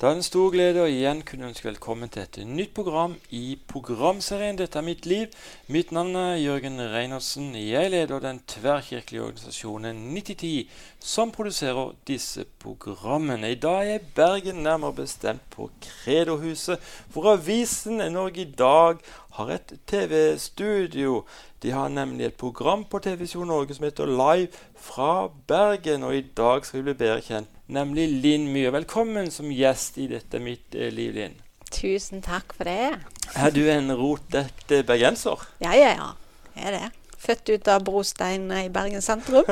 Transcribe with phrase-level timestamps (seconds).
[0.00, 3.58] Det er en stor glede å igjen kunne ønske velkommen til et nytt program i
[3.68, 5.34] programserien 'Dette er mitt liv'.
[5.68, 7.50] Mitt navn er Jørgen Reinertsen.
[7.52, 13.52] Jeg leder den tverrkirkelige organisasjonen 9010, som produserer disse programmene.
[13.52, 16.80] I dag er Bergen, nærmere bestemt på Kredohuset,
[17.12, 18.96] hvor avisen Norge i dag
[19.36, 21.24] har et TV-studio.
[21.62, 26.24] De har nemlig et program på TV Norge som heter Live fra Bergen, og i
[26.36, 28.72] dag skal vi bli bedre kjent nemlig Linn Myhre.
[28.80, 31.36] Velkommen som gjest i dette mitt eh, liv, Linn.
[31.70, 32.96] Tusen takk for det.
[33.38, 35.46] Er du en rotete bergenser?
[35.62, 36.08] Ja, ja, ja.
[36.56, 36.88] Jeg er det.
[37.20, 39.46] Født ut av brostein i Bergen sentrum.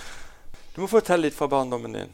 [0.74, 2.12] du må fortelle litt fra barndommen din.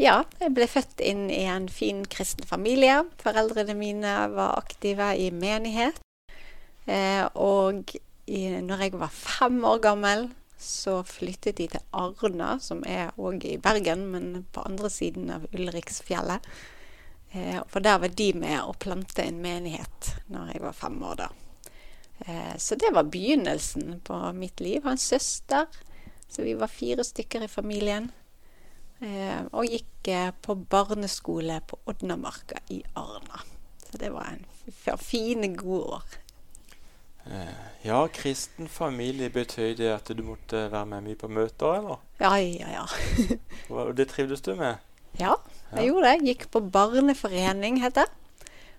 [0.00, 3.02] Ja, jeg ble født inn i en fin kristen familie.
[3.22, 5.98] Foreldrene mine var aktive i menighet.
[6.86, 7.90] Eh, og
[8.30, 10.28] i, når jeg var fem år gammel,
[10.62, 15.46] så flyttet de til Arna, som er òg i Bergen, men på andre siden av
[15.52, 16.48] Ulriksfjellet.
[17.32, 21.22] Eh, for der var de med å plante en menighet når jeg var fem år,
[21.24, 21.28] da.
[22.26, 24.86] Eh, så det var begynnelsen på mitt liv.
[24.86, 25.66] En søster,
[26.28, 28.10] så vi var fire stykker i familien.
[29.02, 33.40] Eh, og gikk eh, på barneskole på Odnamarka i Arna.
[33.82, 34.44] Så det var en
[34.98, 36.04] fine, gode år.
[37.26, 42.00] Eh, ja, kristen familie betød det at du måtte være med mye på møter, eller?
[42.20, 42.86] Ja, ja, ja.
[43.74, 44.80] Og det trivdes du med?
[45.20, 45.36] Ja,
[45.72, 45.86] jeg ja.
[45.86, 46.26] gjorde det.
[46.26, 48.08] Gikk på barneforening, het det.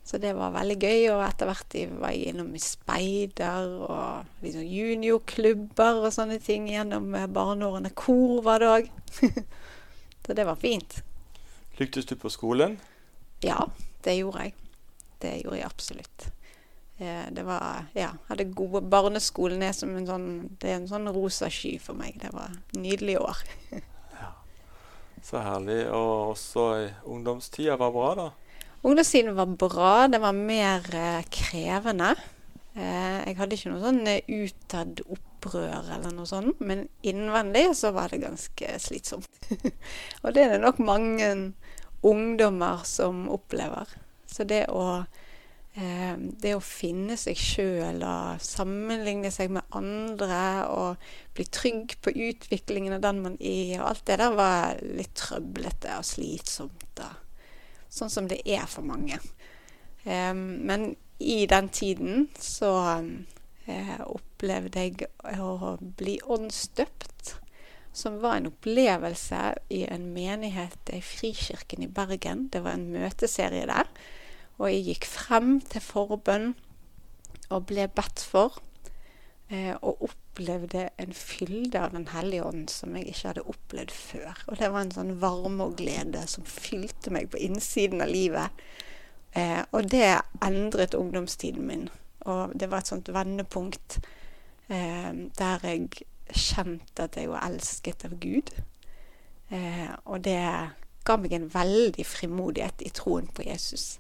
[0.04, 1.08] Så det var veldig gøy.
[1.14, 7.94] Og etter hvert var jeg innom speider og liksom juniorklubber og sånne ting gjennom barneårene.
[7.96, 8.92] Kor var det òg.
[10.24, 11.02] Så det var fint.
[11.80, 12.78] Lyktes du på skolen?
[13.44, 13.60] Ja,
[14.04, 14.56] det gjorde jeg.
[15.24, 16.33] Det gjorde jeg absolutt.
[17.04, 20.28] Eh, det var Ja, hadde gode Barneskolen er som en sånn
[20.62, 22.16] Det er en sånn rosa sky for meg.
[22.22, 23.42] Det var nydelige år.
[24.22, 24.30] ja.
[25.22, 25.82] Så herlig.
[25.92, 26.70] Og også
[27.04, 28.30] ungdomstida var bra, da?
[28.84, 30.08] Ungdomstiden var bra.
[30.08, 32.14] Det var mer eh, krevende.
[32.74, 37.92] Eh, jeg hadde ikke noe sånn eh, utad opprør eller noe sånt, men innvendig så
[37.94, 39.30] var det ganske slitsomt.
[40.24, 41.30] og det er det nok mange
[42.04, 43.92] ungdommer som opplever.
[44.26, 45.23] Så det å eh,
[45.74, 52.94] det å finne seg sjøl og sammenligne seg med andre og bli trygg på utviklingen
[52.94, 56.86] av den man er, og alt det der var litt trøblete og slitsomt.
[56.94, 57.10] Da.
[57.90, 59.18] Sånn som det er for mange.
[60.06, 62.74] Eh, men i den tiden så
[63.66, 65.08] eh, opplevde jeg
[65.40, 67.40] å bli åndsdøpt.
[67.94, 72.48] Som var en opplevelse i en menighet i Frikirken i Bergen.
[72.50, 73.90] Det var en møteserie der.
[74.60, 76.54] Og jeg gikk frem til forbønn
[77.50, 78.60] og ble bedt for.
[79.50, 84.44] Eh, og opplevde en fylde av Den hellige ånd som jeg ikke hadde opplevd før.
[84.48, 88.64] Og det var en sånn varme og glede som fylte meg på innsiden av livet.
[89.34, 91.90] Eh, og det endret ungdomstiden min.
[92.30, 94.00] Og det var et sånt vendepunkt
[94.70, 95.90] eh, der jeg
[96.34, 98.54] kjente at jeg var elsket av Gud.
[99.52, 100.40] Eh, og det
[101.04, 103.98] ga meg en veldig frimodighet i troen på Jesus.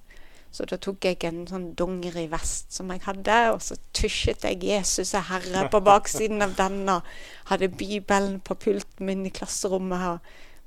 [0.53, 5.16] Så da tok jeg en sånn dongerivest som jeg hadde, og så tusjet jeg 'Jesus
[5.18, 7.02] er Herre' på baksiden av den, og
[7.50, 10.19] hadde Bibelen på pulten min i klasserommet, og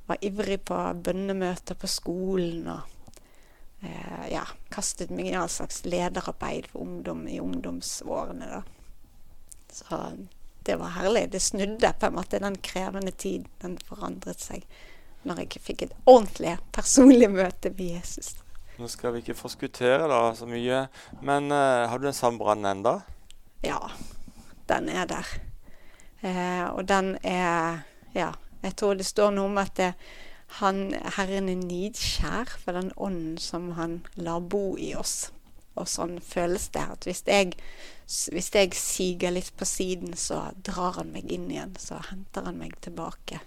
[0.09, 2.81] var ivrig på bønnemøter på skolen, og
[3.83, 8.63] eh, ja, kastet meg i all slags lederarbeid for ungdom i ungdomsårene, da.
[9.73, 10.01] Så
[10.67, 11.33] det var herlig.
[11.33, 13.47] Det snudde på en måte den krevende tiden.
[13.63, 14.67] Den forandret seg
[15.27, 18.35] når jeg fikk et ordentlig personlig møte med Jesus.
[18.77, 20.83] Nå skal vi ikke forskuttere da så mye,
[21.25, 22.99] men uh, har du den samme brannen enda?
[23.65, 23.79] Ja,
[24.69, 25.31] den er der.
[26.21, 27.87] Uh, og den er
[28.17, 28.33] Ja,
[28.63, 29.91] jeg tror det står noe om at det,
[30.61, 35.31] han, Herren er nidskjær for den ånden som han lar bo i oss.
[35.77, 36.85] Og sånn føles det.
[36.97, 37.53] At hvis jeg,
[38.33, 41.77] hvis jeg siger litt på siden, så drar han meg inn igjen.
[41.81, 43.41] Så henter han meg tilbake.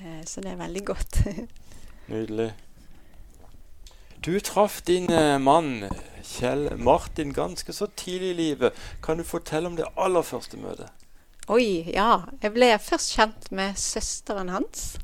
[0.00, 1.24] Uh, så det er veldig godt.
[2.12, 2.52] Nydelig.
[4.24, 5.84] Du traff din eh, mann
[6.22, 8.72] Kjell Martin ganske så tidlig i livet.
[9.02, 10.88] Kan du fortelle om det aller første møtet?
[11.52, 12.22] Oi, ja.
[12.40, 14.94] Jeg ble først kjent med søsteren hans.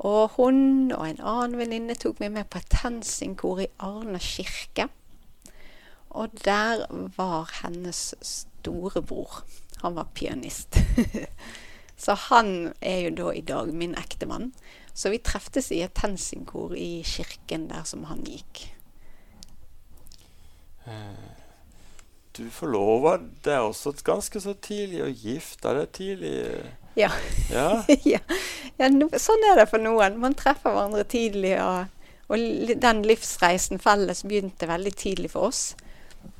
[0.00, 4.88] Og hun og en annen venninne tok meg med på et tensingkor i Arna kirke.
[6.08, 6.86] Og der
[7.20, 9.42] var hennes storebror.
[9.84, 10.80] Han var pianist.
[12.08, 14.54] så han er jo da i dag min ektemann.
[15.00, 18.66] Så vi treftes i et tensingkor i kirken der som han gikk.
[20.84, 21.30] Eh,
[22.36, 23.14] du forlova
[23.46, 26.34] deg også ganske så tidlig og gifta deg tidlig.
[27.00, 27.08] Ja.
[27.48, 27.70] ja.
[28.12, 28.20] ja.
[28.76, 30.20] ja no, sånn er det for noen.
[30.20, 31.96] Man treffer hverandre tidlig og,
[32.30, 35.72] Og den livsreisen felles begynte veldig tidlig for oss.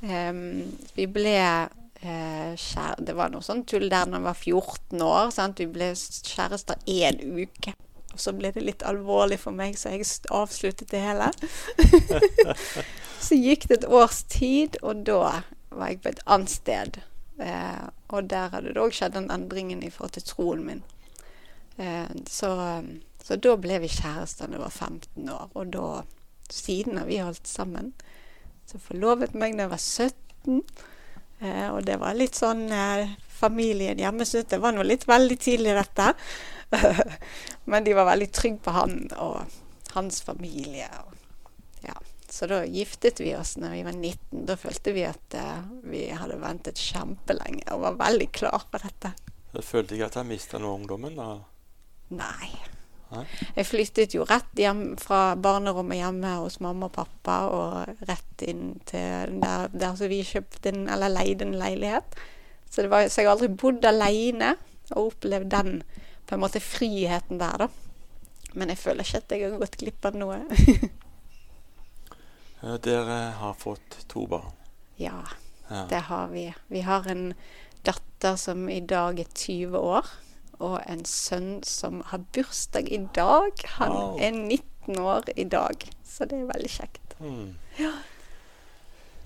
[0.05, 3.09] Um, vi ble uh, kjære...
[3.09, 5.33] Det var noe sånn tull der når vi var 14 år.
[5.35, 5.65] Sant?
[5.65, 7.75] Vi ble kjærester én uke.
[8.21, 11.31] Og så ble det litt alvorlig for meg, så jeg avsluttet det hele.
[13.27, 15.41] så gikk det et års tid, og da
[15.73, 17.01] var jeg på et annet sted.
[17.41, 20.85] Eh, og der hadde det òg skjedd den endringen i forhold til troen min.
[21.81, 22.53] Eh, så,
[23.25, 25.91] så da ble vi kjærester da jeg var 15 år, og da
[26.51, 27.93] Siden har vi holdt sammen.
[28.67, 30.65] Så forlovet meg da jeg var 17.
[31.41, 35.37] Eh, og det var litt sånn eh, Familien hjemme syntes det var noe litt veldig
[35.41, 36.11] tidlig, dette.
[37.71, 39.43] Men de var veldig trygge på han og
[39.95, 40.89] hans familie.
[41.83, 41.97] Ja.
[42.31, 44.45] Så da giftet vi oss når vi var 19.
[44.47, 49.15] Da følte vi at uh, vi hadde ventet kjempelenge og var veldig klar på dette.
[49.51, 51.19] Jeg følte ikke at jeg mista noe av ungdommen.
[51.19, 51.31] da.
[52.15, 52.51] Nei.
[53.11, 53.25] Nei.
[53.57, 58.77] Jeg flyttet jo rett hjem fra barnerommet hjemme hos mamma og pappa og rett inn
[58.87, 62.15] til der, der så vi kjøpte en, eller leide en leilighet.
[62.71, 64.55] Så, det var, så jeg har aldri bodd alene
[64.95, 65.81] og opplevd den
[66.31, 67.69] på en måte friheten der, da.
[68.55, 70.38] Men jeg føler ikke at jeg har gått glipp av noe.
[72.85, 74.53] Dere har fått to barn.
[74.97, 75.23] ja,
[75.71, 75.85] Ja.
[75.88, 76.55] det har vi.
[76.69, 77.35] Vi har en
[77.87, 80.06] datter som i dag er 20 år,
[80.61, 83.53] og en sønn som har bursdag i dag.
[83.79, 84.19] Han Wow.
[84.21, 87.15] er 19 år i dag, så det er veldig kjekt.
[87.21, 87.55] Mm.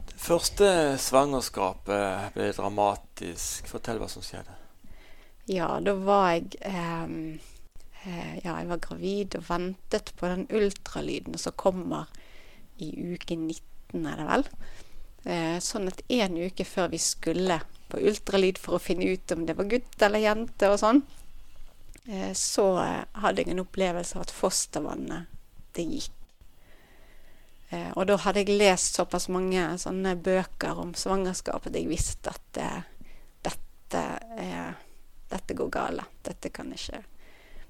[0.07, 3.67] Det første svangerskapet ble dramatisk.
[3.67, 4.55] Fortell hva som skjedde.
[5.51, 7.41] Ja, da var jeg ehm,
[8.05, 12.09] eh, Ja, jeg var gravid og ventet på den ultralyden som kommer
[12.81, 14.47] i uke 19, er det vel.
[15.25, 17.61] Eh, sånn at en uke før vi skulle
[17.93, 21.03] på ultralyd for å finne ut om det var gutt eller jente og sånn,
[22.09, 25.29] eh, så eh, hadde jeg en opplevelse av at fostervannet,
[25.77, 26.17] det gikk.
[27.69, 32.33] Eh, og da hadde jeg lest såpass mange sånne bøker om svangerskap at jeg visste
[32.33, 32.83] at eh,
[33.45, 34.05] dette
[34.41, 34.75] er
[35.35, 36.23] dette går galt.
[36.25, 37.03] Dette kan ikke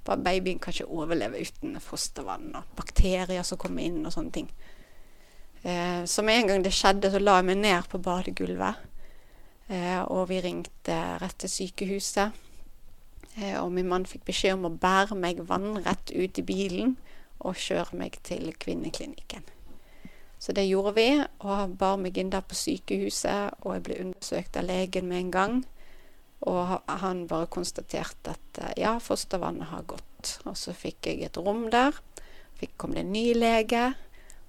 [0.05, 4.51] bare Babyen kan ikke overleve uten fostervann og bakterier som kommer inn og sånne ting.
[5.65, 8.83] Eh, så med en gang det skjedde, så la jeg meg ned på badegulvet.
[9.73, 12.37] Eh, og vi ringte rett til sykehuset.
[13.39, 16.97] Eh, og min mann fikk beskjed om å bære meg vannrett ut i bilen
[17.41, 19.49] og kjøre meg til kvinneklinikken.
[20.39, 21.09] Så det gjorde vi,
[21.41, 25.31] og bar meg inn der på sykehuset, og jeg ble undersøkt av legen med en
[25.33, 25.55] gang.
[26.51, 30.37] Og han bare konstaterte at eh, ja, fostervannet har gått.
[30.45, 31.97] Og så fikk jeg et rom der.
[32.61, 33.93] Fikk kom en ny lege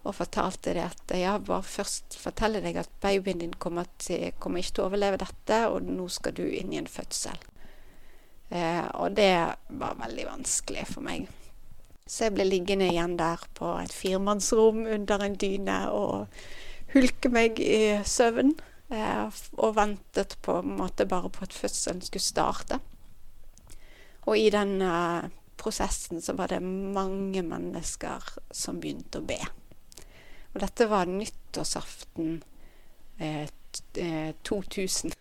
[0.05, 4.29] og fortalte det at eh, ja, bare først fortelle deg at babyen din kommer, til,
[4.39, 7.39] kommer ikke til å overleve dette, og nå skal du inn i en fødsel.
[8.53, 9.33] Eh, og det
[9.79, 11.25] var veldig vanskelig for meg.
[12.05, 16.27] Så jeg ble liggende igjen der på et firemannsrom under en dyne og
[16.93, 18.53] hulke meg i søvn.
[18.93, 19.25] Eh,
[19.57, 22.79] og ventet på en måte bare på at fødselen skulle starte.
[24.25, 29.39] Og i den eh, prosessen så var det mange mennesker som begynte å be.
[30.53, 32.37] Og dette var nyttårsaften
[33.19, 35.15] eh, t- eh, 2000.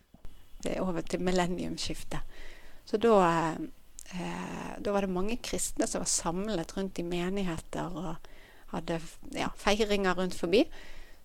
[0.64, 2.20] Det er over til millenniumsskiftet.
[2.88, 3.17] Så da,
[4.81, 8.28] da var det mange kristne som var samlet rundt i menigheter og
[8.72, 8.99] hadde
[9.37, 10.62] ja, feiringer rundt forbi.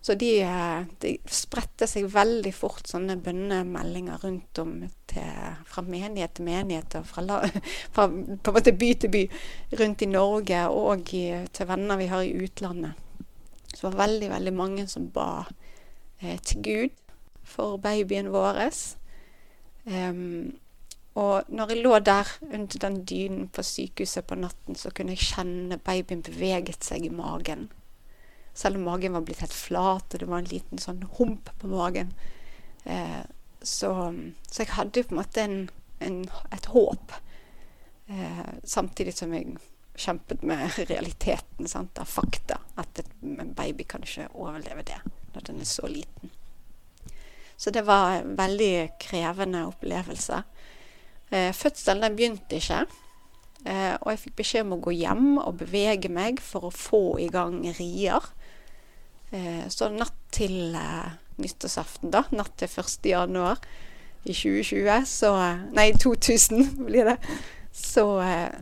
[0.02, 4.78] Så de, eh, de spredte seg veldig fort, sånne bønnemeldinger rundt om
[5.12, 5.34] til,
[5.68, 7.42] fra menighet til menighet, og fra, la,
[7.94, 9.26] fra by til by
[9.82, 12.96] rundt i Norge, og i, til venner vi har i utlandet.
[13.74, 15.44] Så det var veldig, veldig mange som ba
[16.22, 16.96] eh, til Gud
[17.44, 18.62] for babyen vår.
[19.90, 20.56] Um,
[21.20, 25.28] og når jeg lå der under den dynen på sykehuset på natten, så kunne jeg
[25.34, 27.70] kjenne babyen beveget seg i magen.
[28.54, 31.72] Selv om magen var blitt helt flat, og det var en liten sånn hump på
[31.72, 32.14] magen.
[32.84, 33.22] Eh,
[33.62, 33.92] så,
[34.50, 35.58] så jeg hadde på en måte en,
[36.06, 36.22] en,
[36.56, 37.16] et håp.
[38.10, 39.58] Eh, samtidig som jeg
[40.00, 42.60] kjempet med realiteten sant, av fakta.
[42.80, 45.02] At en baby kan ikke overleve det
[45.34, 46.32] når den er så liten.
[47.60, 50.44] Så det var en veldig krevende opplevelse.
[51.30, 52.86] Eh, fødselen den begynte ikke.
[53.68, 57.20] Eh, og jeg fikk beskjed om å gå hjem og bevege meg for å få
[57.20, 58.30] i gang rier.
[59.32, 63.06] Eh, så natt til eh, nyttårsaften, da, natt til 1.
[63.06, 63.62] januar
[64.24, 65.34] i 2020, så
[65.76, 67.18] Nei, 2000 blir det.
[67.72, 68.60] Så eh,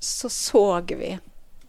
[0.00, 1.18] så så vi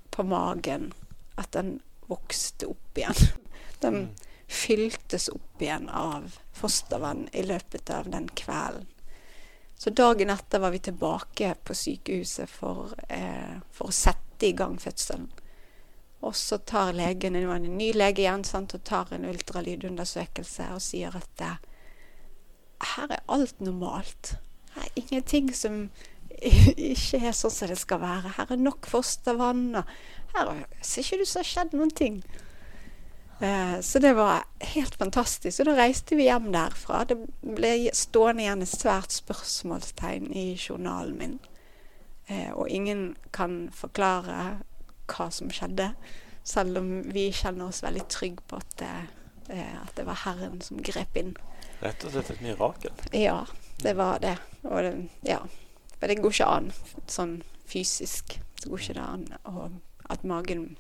[0.09, 0.93] på magen
[1.35, 3.15] at den vokste opp igjen.
[3.79, 4.09] Den Mm.
[4.47, 8.87] fyltes opp igjen av fostervann i løpet av den kvelden.
[9.77, 14.77] Så dagen etter var vi tilbake på sykehuset for, eh, for å sette i gang
[14.79, 15.27] fødselen.
[16.25, 20.81] Og så tar legen det en ny lege igjen sant, og tar en ultralydundersøkelse og
[20.81, 21.43] sier at
[22.95, 24.35] her er alt normalt.
[24.73, 25.87] Her er ingenting som
[26.37, 28.33] ikke er sånn som det skal være.
[28.37, 29.69] Her er nok fostervann.
[29.79, 29.95] og
[30.35, 32.19] Her ser ikke ut som har skjedd noen ting.
[33.39, 35.61] Eh, så det var helt fantastisk.
[35.61, 37.03] Og da reiste vi hjem derfra.
[37.09, 41.37] Det ble stående igjen et svært spørsmålstegn i journalen min.
[42.27, 44.59] Eh, og ingen kan forklare
[45.11, 45.91] hva som skjedde,
[46.47, 48.93] selv om vi kjenner oss veldig trygge på at det,
[49.55, 51.33] eh, at det var Herren som grep inn.
[51.81, 52.91] Rett og slett et mirakel.
[53.13, 53.41] Ja,
[53.83, 54.37] det var det.
[54.63, 54.93] Og det,
[55.27, 55.41] ja.
[55.99, 56.71] For det går ikke an
[57.09, 57.35] sånn
[57.69, 58.39] fysisk.
[58.61, 59.77] Det går ikke an og
[60.09, 60.75] at magen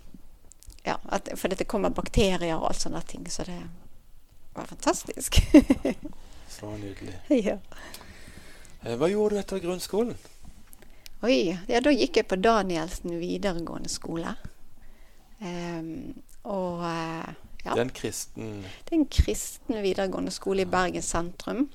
[0.87, 3.25] Ja, at, for dette kommer bakterier og alt sånne ting.
[3.29, 3.59] Så det
[4.55, 5.35] var fantastisk.
[6.57, 7.17] Så nydelig.
[7.43, 7.57] ja.
[8.85, 10.15] Eh, Hva gjorde du etter grunnskolen?
[11.25, 11.57] Oi.
[11.65, 14.35] Ja, da gikk jeg på Danielsen videregående skole.
[15.41, 16.13] Um,
[16.45, 17.31] og eh,
[17.61, 17.73] ja.
[17.73, 21.65] Det er en kristen Det er en kristen videregående skole i Bergen sentrum.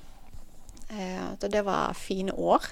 [0.87, 2.69] Uh, så det var fine år.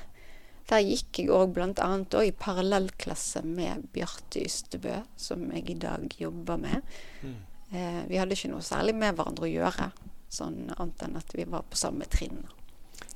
[0.72, 1.90] Der gikk jeg òg bl.a.
[2.24, 6.88] i parallellklasse med Bjarte Ystebø, som jeg i dag jobber med.
[7.20, 7.36] Mm.
[7.76, 9.92] Uh, vi hadde ikke noe særlig med hverandre å gjøre,
[10.32, 12.46] sånn annet enn at vi var på samme trinn.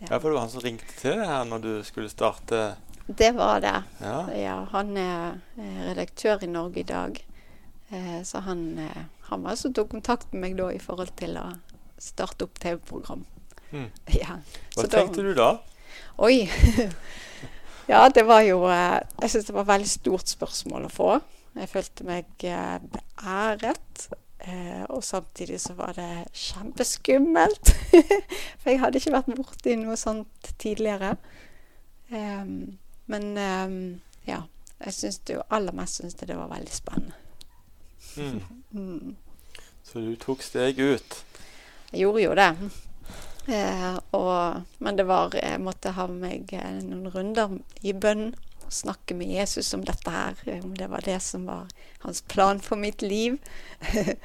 [0.01, 2.74] Ja, for det var han som ringte til deg her når du skulle starte
[3.07, 3.83] Det var det.
[4.01, 4.31] Ja.
[4.33, 7.19] Ja, han er eh, redaktør i Norge i dag.
[7.93, 11.38] Eh, så han, eh, han var som tok kontakt med meg da i forhold til
[11.38, 11.45] å
[12.01, 13.25] starte opp TV-program.
[13.71, 13.89] Mm.
[14.21, 14.39] Ja.
[14.75, 15.51] Hva så da- tenkte du da?
[16.25, 16.47] Oi.
[17.91, 21.09] ja, det var jo Jeg syns det var et veldig stort spørsmål å få.
[21.55, 24.07] Jeg følte meg beæret.
[24.93, 27.71] Og samtidig så var det kjempeskummelt.
[28.62, 31.15] For jeg hadde ikke vært borti noe sånt tidligere.
[32.13, 34.41] Em, men um, ja.
[34.85, 37.13] Jeg syns jo aller mest syns jeg det var veldig spennende.
[38.17, 38.41] Mm.
[38.75, 39.15] Mm.
[39.83, 41.13] Så du tok steg ut.
[41.93, 42.50] Jeg gjorde jo det.
[43.47, 47.53] Eh, og, men det var Jeg måtte ha meg eh, noen runder
[47.85, 48.33] i bønn
[48.65, 50.35] og snakke med Jesus om dette her.
[50.50, 51.69] eh, Om det var det som var
[52.03, 53.38] hans plan for mitt liv.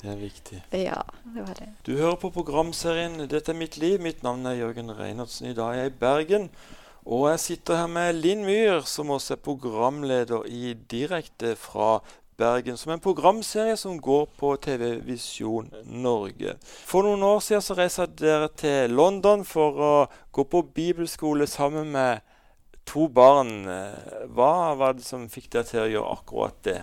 [0.00, 0.58] Det er viktig.
[0.72, 1.68] ja, det var det.
[1.86, 4.00] Du hører på programserien 'Dette er mitt liv'.
[4.02, 5.46] Mitt navn er Jørgen Reinertsen.
[5.46, 6.50] I dag er jeg i Bergen.
[7.04, 11.98] Og jeg sitter her med Linn Myhr, som også er programleder i Direkte fra
[12.40, 16.56] Bergen, som er en programserie som går på TV Visjon Norge.
[16.64, 19.92] For noen år siden så reiste dere til London for å
[20.32, 22.24] gå på bibelskole sammen med
[22.88, 23.68] to barn.
[24.32, 26.80] Hva var det som fikk dere til å gjøre akkurat det?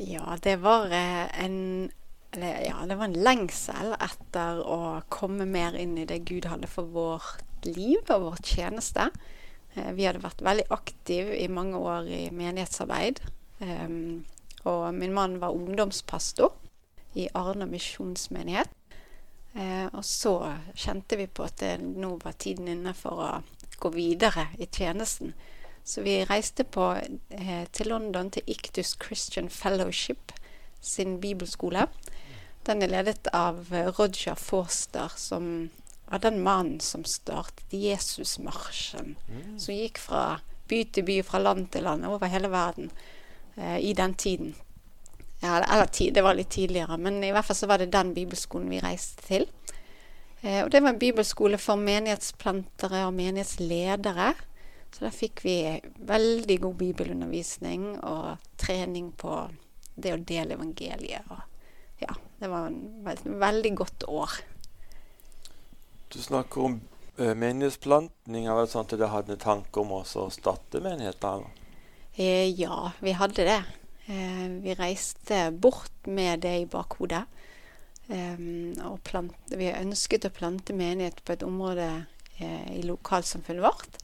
[0.00, 1.92] Ja, det var eh, en
[2.32, 6.70] eller, ja, det var en lengsel etter å komme mer inn i det Gud hadde
[6.70, 9.10] for vårt liv og vår tjeneste.
[9.74, 13.22] Eh, vi hadde vært veldig aktive i mange år i menighetsarbeid.
[14.66, 16.50] Og min mann var ungdomspastor
[17.14, 18.70] i Arna misjonsmenighet.
[19.54, 20.36] Eh, og så
[20.74, 23.30] kjente vi på at nå var tiden inne for å
[23.82, 25.34] gå videre i tjenesten.
[25.84, 26.92] Så vi reiste på,
[27.30, 30.32] eh, til London til Ictus Christian Fellowship
[30.80, 31.88] sin bibelskole.
[32.64, 35.70] Den er ledet av Roger Forster, som
[36.12, 39.14] var den mannen som startet Jesusmarsjen.
[39.56, 42.90] Som gikk fra by til by, fra land til land, over hele verden
[43.56, 44.52] eh, i den tiden.
[45.40, 48.12] Ja, eller tid, det var litt tidligere, men i hvert fall så var det den
[48.14, 49.48] bibelskolen vi reiste til.
[50.42, 54.34] Eh, og det var en bibelskole for menighetsplantere og menighetsledere.
[54.92, 55.56] Så der fikk vi
[56.12, 59.46] veldig god bibelundervisning og trening på
[59.96, 61.24] det å dele evangeliet.
[61.32, 62.68] Og ja, det var
[63.16, 64.42] et veldig godt år.
[66.12, 66.80] Du snakker om
[67.18, 68.46] uh, menighetsplanting.
[68.46, 71.46] Er det sånn at dere hadde tanker om å starte menigheter?
[72.14, 73.62] Eh, ja, vi hadde det.
[74.06, 77.24] Eh, vi reiste bort med det i bakhodet.
[78.12, 81.88] Em, og plante, vi ønsket å plante menighet på et område
[82.36, 84.00] eh, i lokalsamfunnet vårt.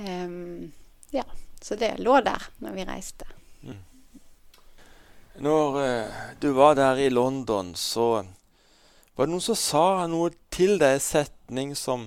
[0.00, 0.72] Em,
[1.14, 1.26] ja,
[1.62, 3.28] så det lå der når vi reiste.
[5.38, 8.24] Når eh, du var der i London, så
[9.18, 12.04] var det noen som sa noe til deg, en setning som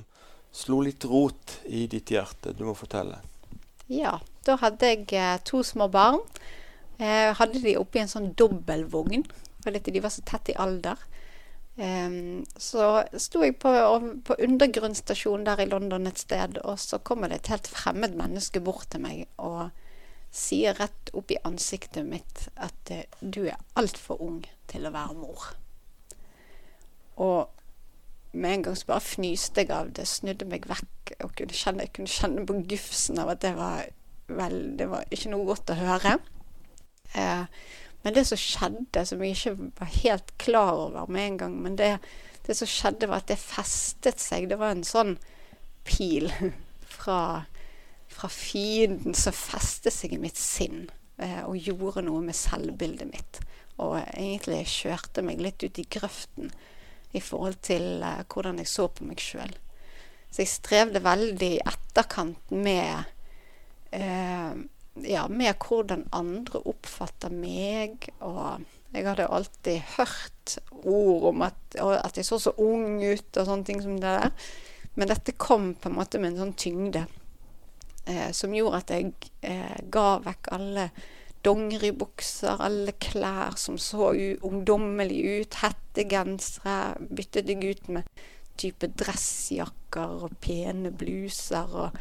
[0.55, 2.53] slo litt rot i ditt hjerte.
[2.55, 3.17] Du må fortelle.
[3.91, 4.15] Ja,
[4.47, 6.21] da hadde jeg eh, to små barn.
[7.01, 9.25] Jeg hadde de oppi en sånn dobbeltvogn,
[9.65, 11.03] fordi de var så tett i alder.
[11.75, 13.71] Em, så sto jeg på,
[14.27, 18.63] på undergrunnsstasjonen der i London et sted, og så kommer det et helt fremmed menneske
[18.63, 19.71] bort til meg og
[20.31, 25.17] sier rett opp i ansiktet mitt at eh, du er altfor ung til å være
[25.19, 25.51] mor.
[27.21, 27.49] Og
[28.33, 31.85] med en gang så bare fnyste jeg av det, snudde meg vekk og kunne kjenne,
[31.85, 33.89] jeg kunne kjenne på gufsen av at det var
[34.31, 36.17] vel, det var ikke noe godt å høre.
[37.13, 37.45] Eh,
[38.03, 41.75] Men det som skjedde, som jeg ikke var helt klar over med en gang Men
[41.77, 41.99] det,
[42.47, 44.47] det som skjedde, var at det festet seg.
[44.49, 45.17] Det var en sånn
[45.85, 46.31] pil
[46.95, 47.45] fra,
[48.09, 50.87] fra fienden som festet seg i mitt sinn
[51.17, 53.41] eh, og gjorde noe med selvbildet mitt.
[53.77, 56.49] Og egentlig kjørte meg litt ut i grøften
[57.11, 59.53] i forhold til eh, hvordan jeg så på meg sjøl.
[60.31, 63.03] Så jeg strevde veldig i etterkant med
[63.91, 64.53] eh,
[65.07, 68.09] ja, med hvordan andre oppfatter meg.
[68.19, 73.47] Og jeg hadde alltid hørt ord om at, at jeg så så ung ut og
[73.47, 74.31] sånne ting som det der.
[74.95, 77.05] Men dette kom på en måte med en sånn tyngde
[78.05, 79.13] eh, som gjorde at jeg
[79.47, 80.89] eh, ga vekk alle
[81.45, 84.11] dongeribukser, alle klær som så
[84.45, 86.77] ungdommelige ut, hettegensere.
[87.09, 88.23] Byttet jeg ut med
[88.61, 91.75] type dressjakker og pene bluser.
[91.85, 91.99] og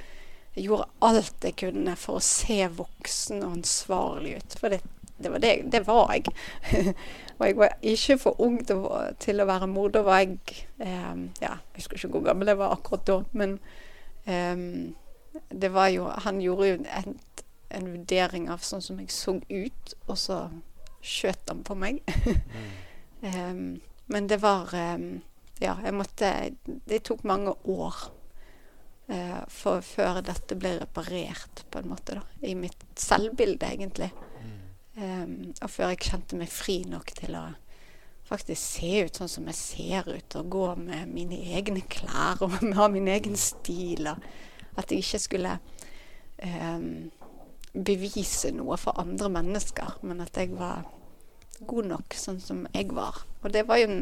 [0.57, 4.59] Jeg gjorde alt jeg kunne for å se voksen og ansvarlig ut.
[4.61, 4.81] For det,
[5.21, 6.35] det var det, det var jeg.
[7.39, 8.87] og jeg var ikke for ung til,
[9.23, 9.93] til å være mor.
[9.95, 10.39] Da var jeg
[10.79, 13.59] eh, Ja, jeg husker ikke hvor gammel jeg var akkurat da, men
[14.27, 14.93] eh,
[15.51, 17.19] det var jo Han gjorde jo en,
[17.71, 20.41] en, vurdering av sånn som jeg så ut, og så
[21.01, 22.01] skjøt han på meg.
[22.07, 23.35] mm.
[23.35, 23.67] um,
[24.13, 25.21] men det var um,
[25.61, 26.29] Ja, jeg måtte
[26.65, 27.97] Det tok mange år
[29.13, 32.25] uh, for, før dette ble reparert, på en måte, da.
[32.43, 34.11] I mitt selvbilde, egentlig.
[34.97, 37.45] Um, og før jeg kjente meg fri nok til å
[38.31, 42.59] faktisk se ut sånn som jeg ser ut, og gå med mine egne klær og
[42.79, 44.11] ha min egen stil.
[44.11, 45.57] Og at jeg ikke skulle
[46.43, 47.11] um,
[47.75, 50.85] bevise noe for andre mennesker, men at jeg var
[51.61, 53.23] god nok sånn som jeg var.
[53.45, 54.01] Og det var jo en,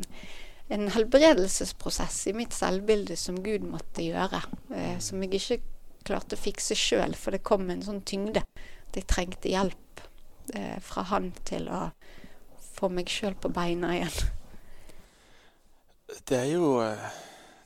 [0.74, 4.42] en helbredelsesprosess i mitt selvbilde som Gud måtte gjøre,
[4.74, 5.60] eh, som jeg ikke
[6.08, 10.02] klarte å fikse sjøl, for det kom en sånn tyngde at jeg trengte hjelp
[10.54, 11.88] eh, fra han til å
[12.78, 14.18] få meg sjøl på beina igjen.
[16.28, 17.08] Det er jo eh,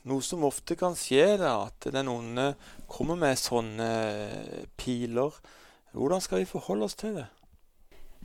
[0.09, 2.53] noe som ofte kan skje, da, at den onde
[2.91, 5.37] kommer med sånne eh, piler.
[5.93, 7.25] Hvordan skal vi forholde oss til det?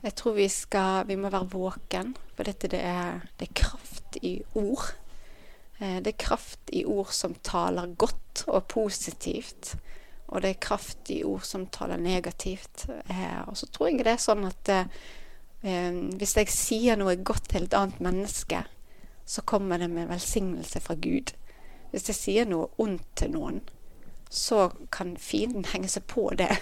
[0.03, 4.17] Jeg tror vi, skal, vi må være våken, for dette det er, det er kraft
[4.25, 4.87] i ord.
[5.79, 9.75] Eh, det er kraft i ord som taler godt og positivt.
[10.27, 12.87] Og det er kraft i ord som taler negativt.
[13.09, 17.51] Eh, og så tror jeg det er sånn at eh, hvis jeg sier noe godt
[17.53, 18.63] til et annet menneske,
[19.29, 21.35] så kommer det med velsignelse fra Gud.
[21.91, 23.61] Hvis jeg sier noe ondt til noen,
[24.29, 26.53] så kan fienden henge seg på det.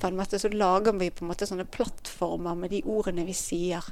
[0.00, 3.36] På en måte Så lager vi på en måte sånne plattformer med de ordene vi
[3.36, 3.86] sier.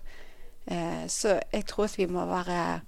[0.67, 2.81] Eh, så jeg tror at vi må være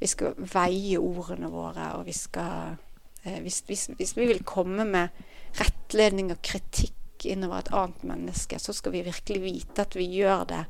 [0.00, 2.76] Vi skal veie ordene våre, og vi skal
[3.24, 5.08] eh, hvis, hvis, hvis vi vil komme med
[5.58, 10.46] rettledning og kritikk innover et annet menneske, så skal vi virkelig vite at vi gjør
[10.48, 10.62] det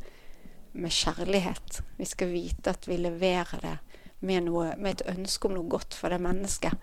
[0.73, 1.83] med kjærlighet.
[1.99, 3.77] Vi skal vite at vi leverer det
[4.21, 6.75] med, noe, med et ønske om noe godt for det mennesket.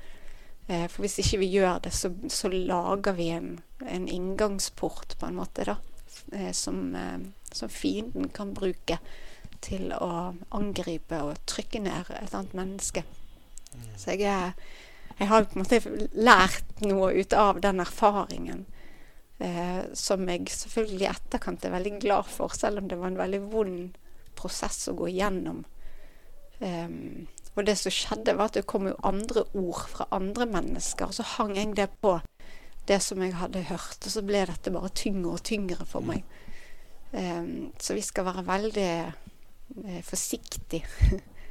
[0.68, 3.54] Eh, for hvis ikke vi gjør det, så, så lager vi en,
[3.86, 5.78] en, inngangsport, på en måte, da,
[6.34, 9.00] eh, som, eh, som fienden kan bruke
[9.64, 13.04] til å angripe og trykke ned et annet menneske.
[13.74, 13.88] Mm.
[13.98, 14.54] Så jeg
[15.18, 18.66] jeg har på en måte lært noe ut av den erfaringen.
[19.38, 23.20] Eh, som jeg selvfølgelig i etterkant er veldig glad for, selv om det var en
[23.22, 23.98] veldig vond
[24.38, 25.64] prosess å gå igjennom.
[26.58, 31.10] Um, og det som skjedde, var at det kom jo andre ord fra andre mennesker.
[31.10, 32.18] Og så hang jeg det på
[32.88, 36.24] det som jeg hadde hørt, og så ble dette bare tyngre og tyngre for meg.
[37.12, 40.86] Um, så vi skal være veldig uh, forsiktige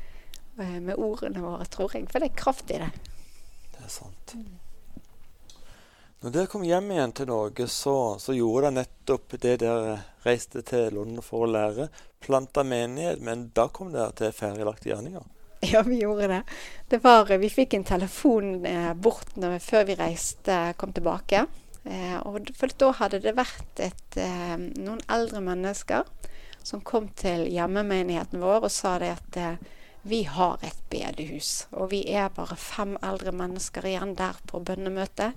[0.86, 2.08] med ordene våre, tror jeg.
[2.12, 4.34] For det er kraft i det er sant.
[6.24, 10.62] Når dere kom hjem igjen til Norge, så, så gjorde dere nettopp det dere reiste
[10.66, 11.90] til London for å lære.
[12.24, 15.28] Planta menighet, men da kom dere til ferdiglagte gjerninger.
[15.72, 16.42] Ja, vi gjorde det.
[16.88, 21.46] det var, vi fikk en telefon eh, bort når, før vi reiste, kom tilbake.
[21.86, 26.06] Eh, og for da hadde det vært et, eh, noen eldre mennesker
[26.66, 29.58] som kom til hjemmemenigheten vår og sa det at eh,
[30.06, 35.34] vi har et bedehus, og vi er bare fem eldre mennesker igjen der på bønnemøtet.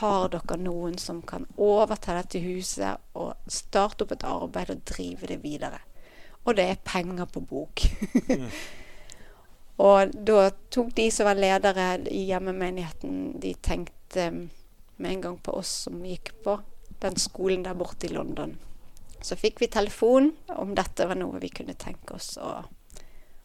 [0.00, 5.30] Har dere noen som kan overta dette huset og starte opp et arbeid og drive
[5.30, 5.78] det videre?
[6.42, 7.86] Og det er penger på bok.
[9.80, 14.26] Og da tok de som var ledere i hjemmemenigheten, de tenkte
[15.00, 16.58] med en gang på oss som gikk på
[17.00, 18.58] den skolen der borte i London.
[19.24, 22.58] Så fikk vi telefon om dette var noe vi kunne tenke oss å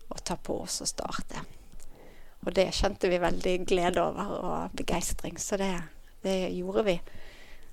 [0.07, 1.43] å ta på oss og starte.
[2.45, 5.71] Og det kjente vi veldig glede over og begeistring, så det,
[6.25, 6.97] det gjorde vi.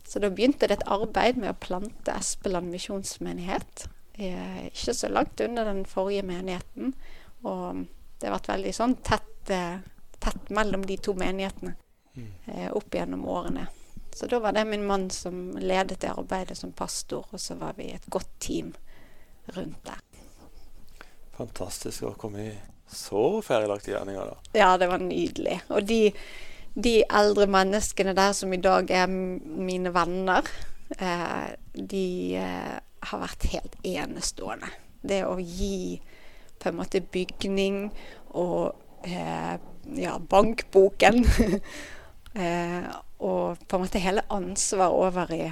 [0.08, 3.88] Så da begynte det et arbeid med å plante Espeland misjonsmenighet.
[4.18, 6.94] eh, ikke så langt under den forrige menigheten.
[7.44, 7.86] Og
[8.22, 9.80] det har vært veldig sånn tett, eh,
[10.22, 11.74] tett mellom de to menighetene
[12.46, 13.66] eh, opp gjennom årene.
[14.14, 17.74] Så da var det min mann som ledet det arbeidet som pastor, og så var
[17.76, 18.70] vi et godt team
[19.56, 19.98] rundt der.
[21.34, 22.52] Fantastisk å komme i
[22.92, 24.58] så ferdiglagte gjerninger, da.
[24.58, 25.58] Ja, det var nydelig.
[25.72, 26.12] Og de,
[26.74, 30.46] de eldre menneskene der som i dag er mine venner,
[30.98, 32.06] eh, de
[32.38, 32.74] eh,
[33.08, 34.68] har vært helt enestående.
[35.02, 35.96] Det å gi
[36.62, 37.84] på en måte bygning
[38.38, 38.72] og
[39.04, 39.58] eh,
[39.98, 41.24] ja, bankboken
[42.34, 42.86] eh,
[43.22, 45.44] og på en måte hele ansvaret over i,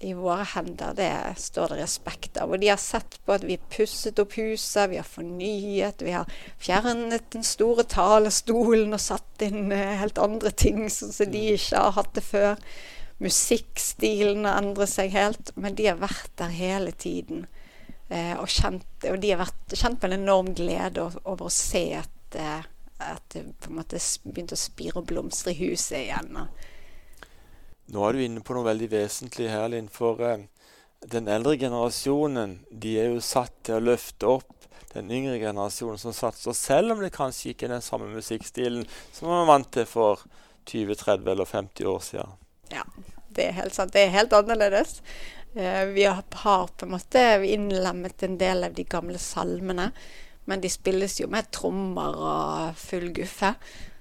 [0.00, 1.10] i, våre hender, det
[1.40, 2.54] står det respekt av.
[2.54, 6.14] Og de har sett på at vi har pusset opp huset, vi har fornyet, vi
[6.16, 6.30] har
[6.62, 11.84] fjernet den store talestolen og satt inn eh, helt andre ting sånn som de ikke
[11.84, 12.56] har hatt det før.
[13.22, 17.44] Musikkstilen har endret seg helt, men de har vært der hele tiden.
[18.12, 21.84] Eh, og, kjent, og, de har vært, kjent med en enorm glede over å se
[21.96, 22.64] at, eh,
[23.00, 26.42] at det på en måte begynte å spire og blomstre i huset igjen.
[27.92, 29.88] Nå er du inne på noe veldig vesentlig her, Linn.
[29.92, 30.44] For eh,
[31.08, 36.12] den eldre generasjonen de er jo satt til å løfte opp den yngre generasjonen som
[36.12, 39.88] satser, selv om det kanskje ikke er den samme musikkstilen som man var vant til
[39.88, 40.26] for
[40.68, 42.34] 20, 30 eller 50 år siden.
[42.72, 42.84] Ja,
[43.32, 43.94] det er helt sant.
[43.96, 45.00] Det er helt annerledes.
[45.54, 46.22] Eh, vi har,
[46.66, 49.90] på en måte innlemmet en del av de gamle salmene.
[50.44, 53.54] Men de spilles jo med trommer og full guffe,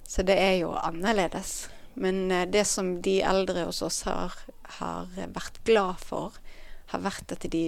[0.08, 1.70] så det er jo annerledes.
[1.94, 4.38] Men eh, det som de eldre hos oss har,
[4.80, 6.40] har vært glad for,
[6.94, 7.66] har vært at de,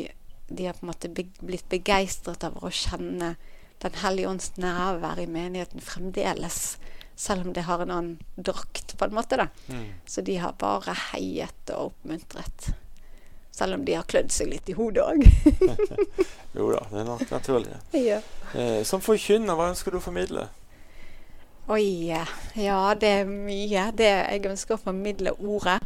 [0.50, 3.36] de har på en måte blitt begeistret over å kjenne
[3.84, 6.78] Den hellige ånds nærvær i menigheten fremdeles
[7.20, 9.36] selv om det har en annen drakt, på en måte.
[9.38, 9.48] da.
[9.68, 9.90] Mm.
[10.06, 12.72] Så de har bare heiet og oppmuntret.
[13.54, 15.26] Selv om de har klødd seg litt i hodet òg.
[16.58, 17.78] jo da, det er nok naturlig.
[17.94, 18.20] Ja.
[18.58, 20.48] Eh, som forkynner, hva ønsker du å formidle?
[21.72, 22.12] Oi,
[22.60, 23.86] ja det er mye.
[23.96, 25.78] Det, jeg ønsker å formidle ordet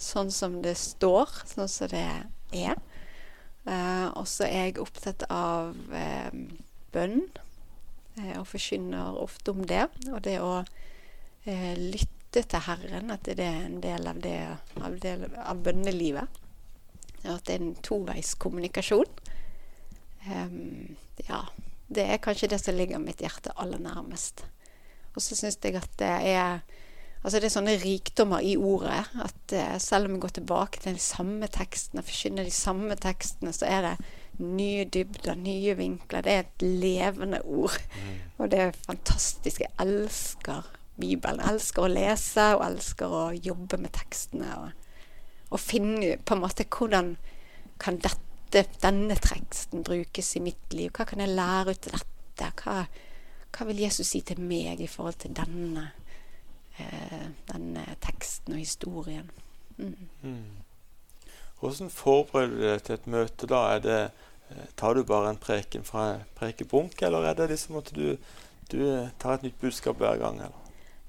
[0.00, 2.06] sånn som det står, sånn som det
[2.56, 2.78] er.
[3.66, 6.30] Eh, og så er jeg opptatt av eh,
[6.94, 7.24] bønn
[8.20, 9.88] eh, og forkynner ofte om det.
[10.12, 14.38] Og det å eh, lytte til Herren, at det er en del av, det,
[14.80, 16.42] av, del av bønnelivet.
[17.32, 19.08] At det er en toveiskommunikasjon.
[20.26, 20.96] Um,
[21.28, 21.44] ja,
[21.88, 24.44] det er kanskje det som ligger mitt hjerte aller nærmest.
[25.14, 26.60] Og så syns jeg at det er
[27.24, 30.94] Altså det er sånne rikdommer i ordet at uh, selv om vi går tilbake til
[30.94, 33.94] de samme tekstene, forkynner de samme tekstene, så er det
[34.38, 36.22] nye dybder, nye vinkler.
[36.22, 37.80] Det er et levende ord.
[37.96, 38.12] Mm.
[38.38, 39.64] Og det er fantastisk.
[39.64, 40.68] Jeg elsker
[41.00, 41.40] Bibelen.
[41.40, 44.52] Jeg elsker å lese og elsker å jobbe med tekstene.
[44.60, 44.85] Og,
[45.50, 47.14] og finne på en måte hvordan
[47.82, 50.90] kan dette, denne teksten brukes i mitt liv?
[50.96, 52.50] Hva kan jeg lære ut av dette?
[52.62, 52.76] Hva,
[53.54, 55.90] hva vil Jesus si til meg i forhold til denne,
[56.78, 59.30] eh, denne teksten og historien?
[59.76, 60.08] Mm.
[60.22, 61.26] Mm.
[61.60, 63.62] Hvordan forbereder du deg til et møte da?
[63.76, 64.00] Er det,
[64.50, 68.16] eh, tar du bare en preken fra prekebunk, eller er det liksom at du,
[68.72, 68.80] du
[69.18, 70.40] tar et nytt budskap hver gang?
[70.40, 70.65] Eller?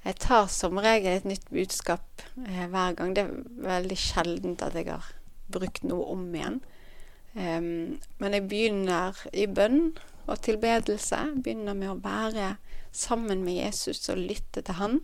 [0.08, 3.14] Jeg tar som regel et nytt budskap eh, hver gang.
[3.16, 3.34] Det er
[3.68, 5.10] veldig sjeldent at jeg har
[5.52, 6.62] brukt noe om igjen.
[7.38, 9.92] Um, men jeg begynner i bønn
[10.26, 11.20] og tilbedelse.
[11.44, 12.56] Begynner med å være
[12.96, 15.02] sammen med Jesus og lytte til han.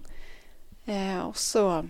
[0.87, 1.83] Eh, og så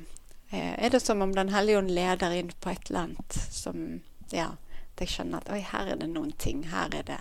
[0.54, 4.02] Eh, er det som om Den hellige ånd leder inn på et eller annet som
[4.30, 4.52] ja,
[4.93, 6.62] at jeg skjønner at oi, her er det noen ting.
[6.69, 7.17] Her er det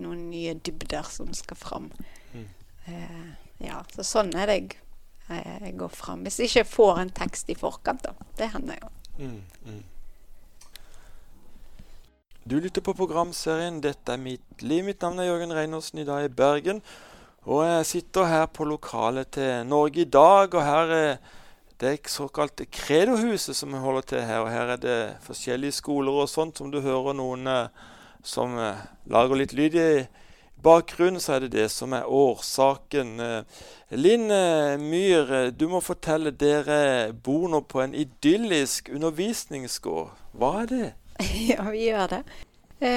[0.00, 1.90] noen nye dybder som skal fram.
[2.32, 2.46] Mm.
[2.88, 3.28] Eh,
[3.66, 4.78] ja, så sånn er det jeg,
[5.32, 6.26] eh, jeg går fram.
[6.26, 8.28] Hvis jeg ikke får en tekst i forkant, da.
[8.38, 8.92] Det hender jo.
[9.18, 9.82] Mm, mm.
[12.50, 14.84] Du lytter på programserien 'Dette er mitt liv'.
[14.84, 16.82] Mitt navn er Jørgen Reinersen, i dag i Bergen.
[17.44, 21.16] Og jeg sitter her på lokalet til Norge i dag, og her er
[21.80, 24.38] det såkalte Credohuset som vi holder til her.
[24.38, 27.68] og Her er det forskjellige skoler og sånt som du hører noen eh,
[28.22, 28.78] som eh,
[29.10, 30.06] lager litt lyd i
[30.62, 31.20] bakgrunnen.
[31.20, 33.20] Så er det det som er årsaken.
[33.20, 33.62] Eh,
[33.98, 36.32] Linn eh, Myhr, eh, du må fortelle.
[36.32, 40.12] Dere bor nå på en idyllisk undervisningsgård.
[40.38, 40.90] Hva er det?
[41.52, 42.22] ja, vi gjør det.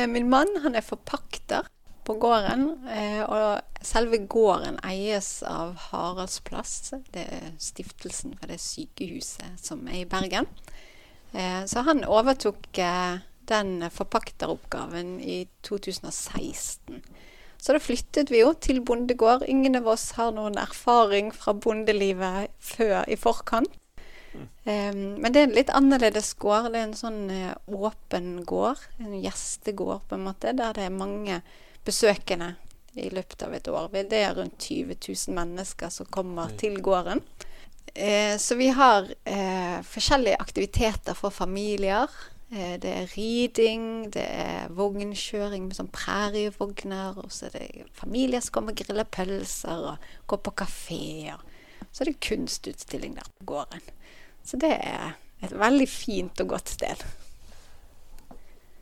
[0.09, 1.67] Min mann han er forpakter
[2.07, 2.63] på gården.
[3.29, 6.95] Og selve gården eies av Haraldsplass.
[7.13, 10.49] Det er stiftelsen for det sykehuset som er i Bergen.
[11.69, 12.71] Så han overtok
[13.45, 15.37] den forpakteroppgaven i
[15.69, 17.03] 2016.
[17.65, 19.47] Så da flyttet vi jo til bondegård.
[19.49, 23.71] Ingen av oss har noen erfaring fra bondelivet før i forkant.
[24.67, 26.67] Um, men det er en litt annerledes gård.
[26.69, 28.83] Det er en sånn uh, åpen gård.
[29.01, 31.39] En gjestegård, på en måte, der det er mange
[31.87, 32.53] besøkende
[32.93, 33.89] i løpet av et år.
[33.97, 37.23] Det er rundt 20 000 mennesker som kommer til gården.
[37.95, 42.13] Eh, så vi har eh, forskjellige aktiviteter for familier.
[42.51, 47.17] Eh, det er riding, det er vognkjøring med sånn prærievogner.
[47.23, 51.41] Og så er det familier som kommer og griller pølser og går på kafeer.
[51.89, 53.81] Så er det kunstutstilling der på gården.
[54.45, 57.05] Så det er et veldig fint og godt sted.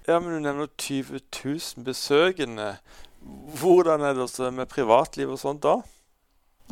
[0.07, 2.77] Ja, men Du nevner 20 000 besøkende.
[3.59, 5.77] Hvordan er det med privatliv og sånt da?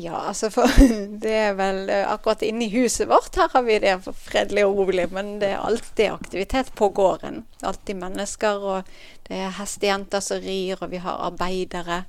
[0.01, 0.71] Ja, altså for
[1.23, 5.07] det er vel Akkurat inne i huset vårt her har vi det fredelig og rolig,
[5.13, 7.43] men det er alltid aktivitet på gården.
[7.61, 8.91] Alltid mennesker, og
[9.27, 12.03] det er hestejenter som rir, og vi har arbeidere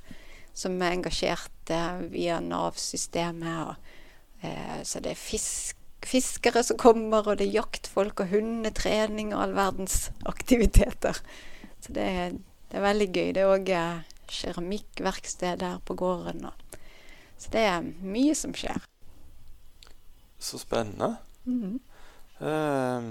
[0.53, 1.79] som er engasjerte
[2.13, 3.75] via Nav-systemet.
[4.41, 9.47] Eh, så det er fisk, fiskere som kommer, og det er jaktfolk og hundetrening og
[9.47, 11.21] all verdens aktiviteter.
[11.83, 12.07] Så det
[12.73, 13.27] det er veldig gøy.
[13.35, 13.67] Det er òg
[14.33, 16.47] keramikkverksted der på gården.
[17.43, 18.79] Så det er mye som skjer.
[20.39, 21.15] Så spennende.
[21.45, 21.79] Mm -hmm.
[22.39, 23.03] uh,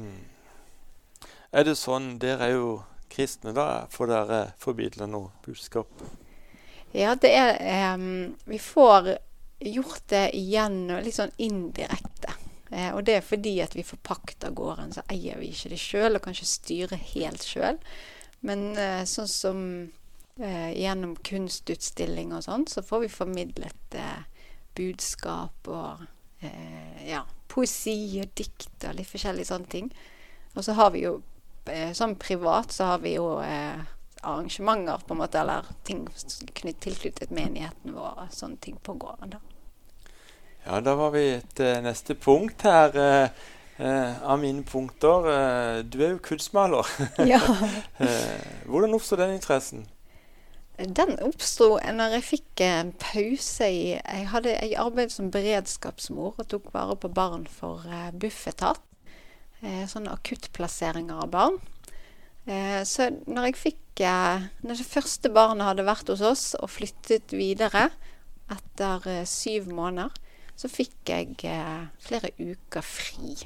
[1.52, 3.86] er det sånn Dere er jo kristne, da.
[3.90, 5.88] Får dere formidle noe budskap?
[6.92, 9.16] Ja, det er um, Vi får
[9.58, 12.32] gjort det igjen litt sånn indirekte.
[12.72, 16.16] Eh, og det er fordi at vi forpakter gården, så eier vi ikke det sjøl
[16.16, 17.78] og kan ikke styre helt sjøl.
[18.40, 19.58] Men eh, sånn som
[20.40, 26.04] eh, gjennom kunstutstilling og sånn, så får vi formidlet eh, budskap og
[26.40, 29.92] eh, ja, poesi og dikt og litt forskjellige sånne ting.
[30.54, 31.16] Og så har vi jo
[31.68, 33.80] eh, sånn privat så har vi jo eh,
[34.22, 39.42] arrangementer, på en måte, eller ting tilknyttet menigheten vår, sånne ting på gården, da.
[40.62, 41.24] Ja, da var vi
[41.58, 42.94] til neste punkt her.
[43.76, 45.26] Eh, av mine punkter.
[45.32, 46.86] Eh, du er jo kunstmaler.
[47.26, 47.40] Ja.
[48.70, 49.86] hvordan oppstod den interessen?
[50.78, 56.48] Den oppsto når jeg fikk en pause i Jeg, hadde, jeg arbeidet som beredskapsmor og
[56.48, 58.80] tok vare på barn for uh, Bufetat.
[59.62, 61.60] Eh, sånne akuttplasseringer av barn.
[62.50, 66.72] Eh, så når jeg fikk eh, Når det første barnet hadde vært hos oss og
[66.74, 67.84] flyttet videre
[68.50, 70.10] etter eh, syv måneder,
[70.58, 73.36] så fikk jeg eh, flere uker fri.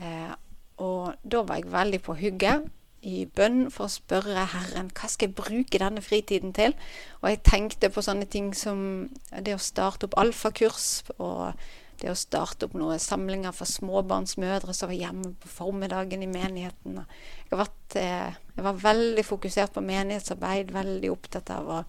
[0.00, 0.32] Eh,
[0.80, 2.70] og da var jeg veldig på hugget
[3.06, 6.74] i bønn for å spørre Herren hva skal jeg bruke denne fritiden til.
[7.22, 11.54] Og jeg tenkte på sånne ting som det å starte opp alfakurs og
[11.98, 17.00] det å starte opp noen samlinger for småbarnsmødre som var hjemme på formiddagen i menigheten.
[17.48, 21.80] Jeg, vært, eh, jeg var veldig fokusert på menighetsarbeid, veldig opptatt av å,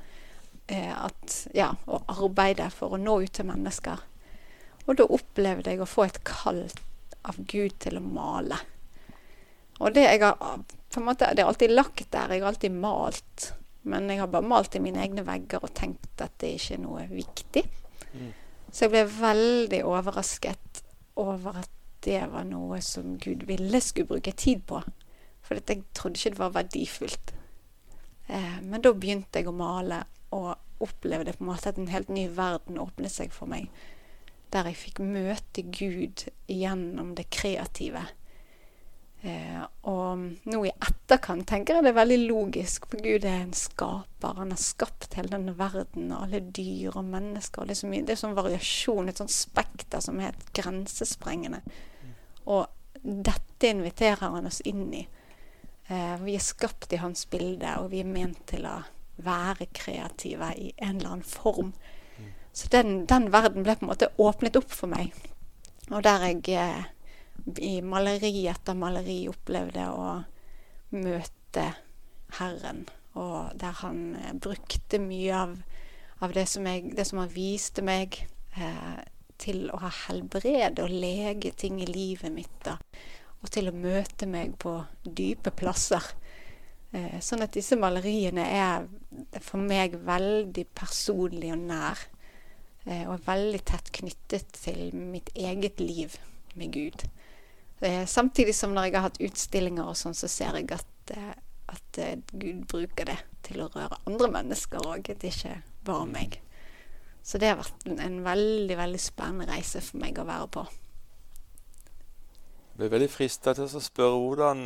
[0.68, 4.02] eh, at, ja, å arbeide for å nå ut til mennesker.
[4.88, 6.70] Og da opplevde jeg å få et kall
[7.24, 8.58] av Gud til å male.
[9.80, 10.38] Og det jeg har
[11.00, 12.36] på en måte, Det er alltid lagt der.
[12.36, 13.54] Jeg har alltid malt.
[13.88, 16.84] Men jeg har bare malt i mine egne vegger og tenkt at det ikke er
[16.84, 17.64] noe viktig.
[18.12, 18.32] Mm.
[18.70, 20.84] Så jeg ble veldig overrasket
[21.20, 21.72] over at
[22.06, 24.82] det var noe som Gud ville skulle bruke tid på.
[25.44, 27.34] For jeg trodde ikke det var verdifullt.
[28.28, 30.04] Eh, men da begynte jeg å male,
[30.36, 33.72] og opplevde på en måte at en helt ny verden åpnet seg for meg.
[34.54, 38.06] Der jeg fikk møte Gud gjennom det kreative.
[39.22, 43.56] Eh, og nå i etterkant tenker jeg det er veldig logisk, for Gud er en
[43.58, 44.38] skaper.
[44.40, 47.62] Han har skapt hele denne verden, og alle dyr og mennesker.
[47.62, 50.52] Og det, er så mye, det er sånn variasjon, et sånt spekter som er helt
[50.56, 51.64] grensesprengende.
[52.48, 52.68] Og
[53.04, 55.04] dette inviterer han oss inn i.
[55.90, 58.80] Eh, vi er skapt i hans bilde, og vi er ment til å
[59.20, 61.74] være kreative i en eller annen form.
[62.56, 65.12] Så den, den verden ble på en måte åpnet opp for meg.
[65.90, 66.88] Og der jeg eh,
[67.58, 70.08] i maleri etter maleri opplevde å
[70.96, 71.66] møte
[72.38, 72.86] Herren,
[73.18, 75.56] og der han eh, brukte mye av,
[76.22, 78.20] av det, som jeg, det, som han viste meg,
[78.58, 79.00] eh,
[79.40, 82.58] til å ha helbred og lege ting i livet mitt.
[82.66, 82.76] Da,
[83.40, 86.04] og til å møte meg på dype plasser.
[86.92, 88.88] Eh, sånn at disse maleriene er
[89.46, 92.02] for meg veldig personlig og nær.
[92.86, 96.16] Eh, og veldig tett knyttet til mitt eget liv
[96.58, 97.06] med Gud.
[97.82, 101.34] Eh, samtidig som når jeg har hatt utstillinger og sånn, så ser jeg at, eh,
[101.72, 105.14] at eh, Gud bruker det til å røre andre mennesker òg.
[105.16, 106.40] Det ikke bare meg.
[107.24, 110.66] Så det har vært en veldig, veldig spennende reise for meg å være på.
[112.70, 114.66] Jeg blir veldig frista til å spørre hvordan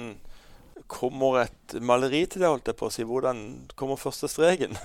[0.89, 3.05] kommer et maleri til det, holdt jeg på å si.
[3.07, 3.43] Hvordan
[3.79, 4.77] kommer første streken?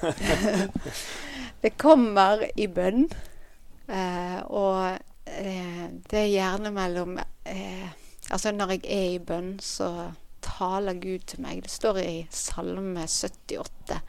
[1.62, 3.06] det kommer i bønn.
[3.88, 7.88] Eh, og eh, det er gjerne mellom eh,
[8.30, 10.12] Altså når jeg er i bønn, så
[10.44, 11.62] taler Gud til meg.
[11.64, 14.00] Det står i Salme 78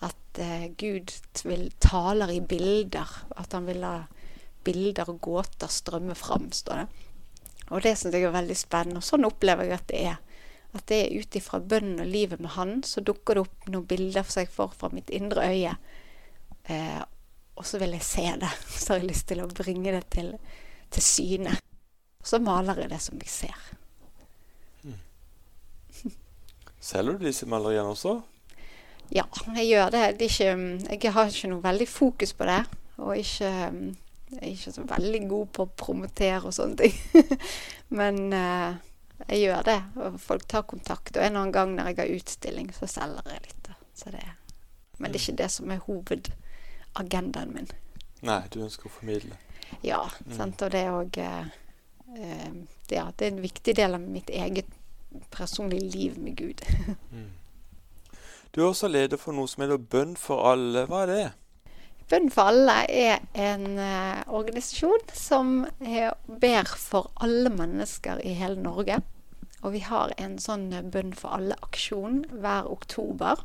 [0.00, 1.12] at eh, Gud
[1.44, 3.12] vil, taler i bilder.
[3.36, 3.94] At han vil la
[4.64, 7.06] bilder og gåter strømme fram, står det.
[7.70, 9.00] Og det syns jeg er veldig spennende.
[9.00, 10.18] Og sånn opplever jeg at det er.
[10.74, 13.88] At det er ut ifra bønnen og livet med Han, så dukker det opp noen
[13.90, 15.74] bilder for seg for fra mitt indre øye.
[16.70, 17.00] Eh,
[17.58, 18.50] og så vil jeg se det.
[18.80, 20.32] Så har jeg lyst til å bringe det til,
[20.94, 21.58] til syne.
[22.22, 23.60] Så maler jeg det som jeg ser.
[26.90, 28.20] Selger du disse maleriene også?
[29.10, 29.24] Ja,
[29.56, 30.04] jeg gjør det.
[30.20, 30.52] det ikke,
[30.94, 32.60] jeg har ikke noe veldig fokus på det.
[33.00, 36.94] Og ikke, jeg er ikke så veldig god på å promotere og sånne ting.
[37.98, 38.78] Men eh,
[39.26, 39.78] jeg gjør det.
[40.04, 41.16] Og folk tar kontakt.
[41.16, 43.72] Og en eller annen gang når jeg har utstilling, så selger jeg litt.
[44.00, 44.22] Så det,
[44.96, 47.66] men det er ikke det som er hovedagendaen min.
[48.24, 49.36] Nei, du ønsker å formidle.
[49.84, 49.98] Ja,
[50.32, 50.62] sant?
[50.64, 51.18] og det er òg
[52.16, 54.70] ja, det er en viktig del av mitt eget
[55.30, 56.64] personlige liv med Gud.
[58.50, 60.82] Du er også leder for noe som heter Bønn for alle.
[60.90, 61.26] Hva er det?
[62.10, 65.52] Bønn for alle er en uh, organisasjon som
[65.86, 68.98] eh, ber for alle mennesker i hele Norge.
[69.62, 73.44] Og vi har en sånn eh, Bønn for alle-aksjon hver oktober.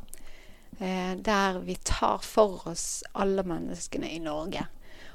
[0.80, 4.66] Eh, der vi tar for oss alle menneskene i Norge.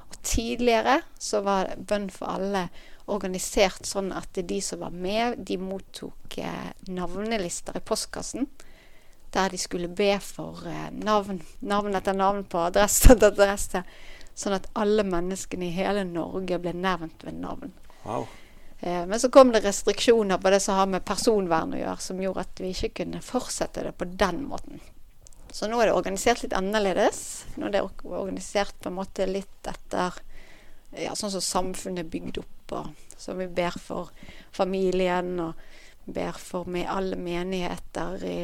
[0.07, 2.69] Og tidligere så var Bønn for alle
[3.11, 8.47] organisert sånn at de som var med, de mottok eh, navnelister i postkassen.
[9.31, 13.83] Der de skulle be for eh, navn, navn etter navn på adresse etter adresse.
[14.33, 17.75] Sånn at alle menneskene i hele Norge ble nevnt ved navn.
[18.05, 18.27] Wow.
[18.79, 22.23] Eh, men så kom det restriksjoner på det som har med personvern å gjøre, som
[22.23, 24.81] gjorde at vi ikke kunne fortsette det på den måten.
[25.51, 27.43] Så nå er det organisert litt annerledes.
[27.59, 30.15] Nå er det organisert på en måte litt etter
[30.97, 32.60] ja, sånn som samfunnet er bygd opp.
[32.71, 34.11] Og, så vi ber for
[34.51, 35.53] familien og
[36.05, 38.39] ber for med alle menigheter i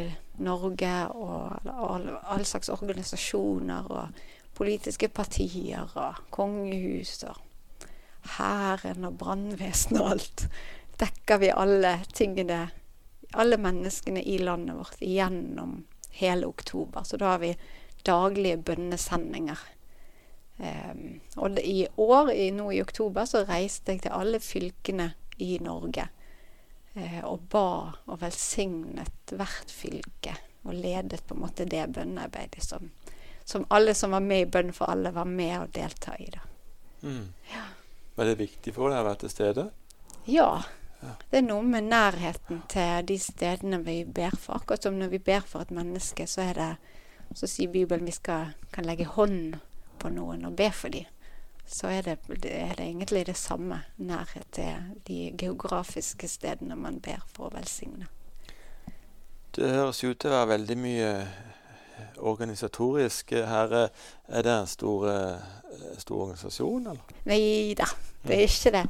[0.46, 4.24] Norge og alle, alle slags organisasjoner og
[4.58, 7.38] politiske partier og kongehus og
[8.38, 10.48] hæren og brannvesenet og alt.
[10.98, 12.68] Dekker vi alle tingene,
[13.34, 15.84] alle menneskene i landet vårt gjennom
[16.18, 17.04] hele oktober.
[17.04, 17.54] Så da har vi
[18.06, 19.60] daglige bønnesendinger.
[20.58, 25.58] Um, og i år, i, nå i oktober, så reiste jeg til alle fylkene i
[25.62, 26.08] Norge.
[26.98, 30.34] eh, og ba og velsignet hvert fylke.
[30.64, 32.90] Og ledet på en måte det bønnearbeidet som,
[33.46, 36.26] som alle som var med i Bønn for alle, var med å delta i.
[36.34, 36.42] da.
[37.04, 37.28] Mm.
[38.16, 39.70] Var det viktig for deg å være til stede?
[40.26, 40.50] Ja.
[41.00, 41.14] Ja.
[41.30, 44.58] Det er noe med nærheten til de stedene vi ber for.
[44.58, 46.72] Akkurat som når vi ber for et menneske, så er det
[47.36, 49.58] Så sier Bibelen vi skal, kan legge hånd
[50.00, 51.06] på noen og be for dem.
[51.68, 53.82] Så er det, det er det egentlig det samme.
[53.98, 58.08] Nærhet til de geografiske stedene man ber for å velsigne.
[59.56, 63.34] Det høres ut til å være veldig mye eh, organisatorisk.
[63.50, 67.16] Her eh, er det en stor, eh, stor organisasjon, eller?
[67.28, 67.90] Nei da,
[68.24, 68.84] det er ikke det.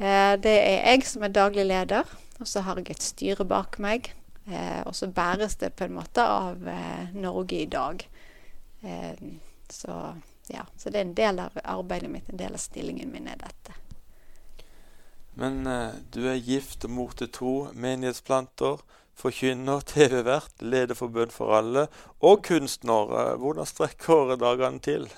[0.00, 2.08] Det er jeg som er daglig leder,
[2.40, 4.08] og så har jeg et styre bak meg.
[4.48, 6.68] Eh, og så bæres det på en måte av
[7.14, 8.04] Norge i dag.
[9.70, 9.96] Så
[10.48, 13.38] ja, så det er en del av arbeidet mitt, en del av stillingen min er
[13.40, 13.76] dette.
[15.40, 18.82] Men eh, du er gift og mor til to, menighetsplanter,
[19.20, 21.86] forkynner, TV-vert, leder for Bønn for alle
[22.20, 23.14] og kunstner.
[23.20, 25.08] Eh, Hvordan strekker dagene til?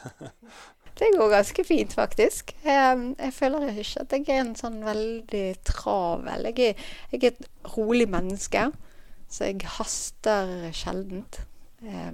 [0.99, 2.53] Det går ganske fint, faktisk.
[2.65, 6.51] Jeg, jeg føler ikke at jeg er en sånn veldig travel.
[6.51, 6.83] Jeg er,
[7.15, 8.67] jeg er et rolig menneske,
[9.33, 11.41] så jeg haster sjeldent.
[11.81, 12.13] Eh, eh,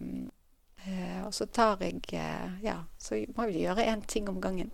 [1.26, 4.70] og så tar jeg eh, Ja, så må vi gjøre én ting om gangen.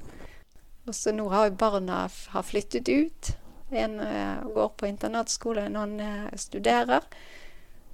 [0.86, 3.32] Og så nå har barna har flyttet ut.
[3.70, 7.06] En eh, går på internatskole, en annen eh, studerer.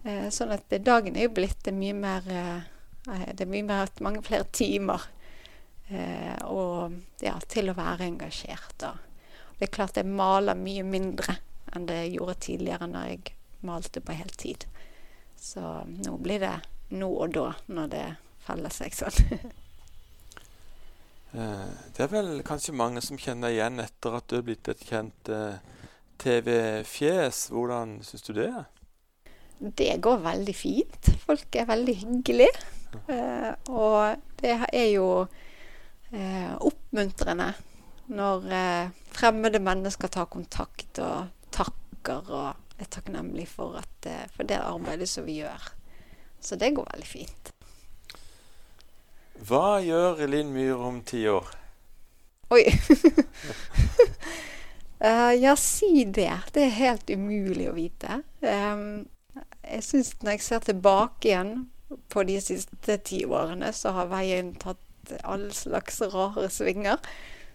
[0.03, 2.67] Eh, sånn at dagen er jo blitt mye mer eh,
[3.09, 5.07] eh, Det er mye mer, mange flere timer.
[5.89, 8.75] Eh, og ja, til å være engasjert.
[8.83, 8.97] Da.
[9.57, 11.39] Det er klart jeg maler mye mindre
[11.71, 13.35] enn det jeg gjorde tidligere når jeg
[13.67, 14.67] malte på heltid.
[15.39, 16.57] Så nå blir det
[16.91, 18.05] nå og da, når det
[18.47, 19.41] faller seg sånn.
[21.31, 24.81] Eh, Det er vel kanskje mange som kjenner igjen etter at du er blitt et
[24.83, 25.61] kjent eh,
[26.19, 27.45] TV-fjes.
[27.55, 28.65] Hvordan syns du det er?
[29.61, 31.13] Det går veldig fint.
[31.23, 32.65] Folk er veldig hyggelige.
[33.07, 35.07] Eh, og det er jo
[36.11, 37.53] eh, oppmuntrende
[38.11, 44.51] når eh, fremmede mennesker tar kontakt og takker og er takknemlig for, at, eh, for
[44.51, 45.71] det arbeidet som vi gjør.
[46.41, 47.53] Så det går veldig fint.
[49.49, 51.49] Hva gjør Linn Myhre om ti år?
[52.53, 52.65] Oi.
[55.01, 56.33] uh, ja, si det.
[56.53, 58.21] Det er helt umulig å vite.
[58.45, 59.07] Um,
[59.65, 61.55] jeg syns når jeg ser tilbake igjen
[62.13, 66.99] på de siste ti årene, så har veien tatt alle slags rare svinger.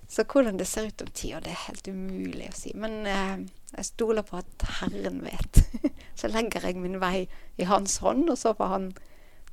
[0.09, 2.73] Så hvordan det ser ut om ti år, det er helt umulig å si.
[2.77, 3.45] Men uh,
[3.75, 5.61] jeg stoler på at Herren vet.
[6.19, 7.25] så legger jeg min vei
[7.57, 8.87] i Hans hånd, og så får Han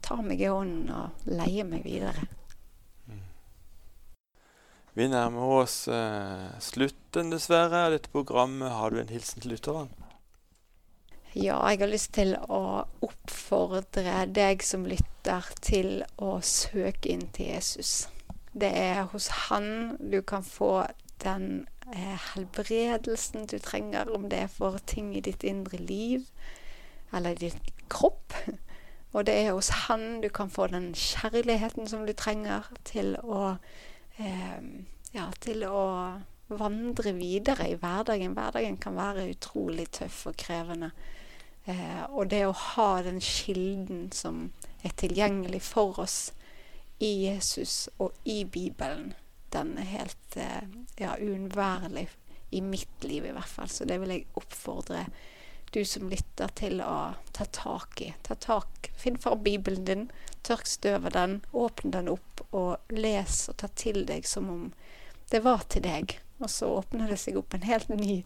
[0.03, 2.27] ta meg i hånden og leie meg videre.
[4.93, 8.75] Vi nærmer oss eh, slutten, dessverre, av dette programmet.
[8.77, 9.89] Har du en hilsen til lytteren?
[11.33, 17.55] Ja, jeg har lyst til å oppfordre deg som lytter, til å søke inn til
[17.55, 18.11] Jesus.
[18.53, 20.83] Det er hos han du kan få
[21.25, 21.65] den
[21.99, 26.27] helbredelsen du trenger, om det er for ting i ditt indre liv
[27.13, 28.35] eller i ditt kropp.
[29.13, 33.59] Og det er hos han du kan få den kjærligheten som du trenger til å
[34.17, 34.63] eh,
[35.13, 35.83] ja, til å
[36.49, 38.33] vandre videre i hverdagen.
[38.37, 40.93] Hverdagen kan være utrolig tøff og krevende.
[41.67, 44.49] Eh, og det å ha den kilden som
[44.83, 46.33] er tilgjengelig for oss
[47.03, 49.13] i Jesus og i Bibelen,
[49.53, 50.65] den er helt eh,
[51.01, 52.09] ja, uunnværlig
[52.53, 53.69] i mitt liv i hvert fall.
[53.69, 55.07] Så det vil jeg oppfordre
[55.73, 58.11] du som lytter til å ta tak i.
[58.23, 60.03] Ta tak, Finn fram Bibelen din,
[60.45, 64.67] tørk støv av den, åpne den opp og les og ta til deg som om
[65.33, 66.19] det var til deg.
[66.45, 68.19] Og så åpner det seg opp en helt ny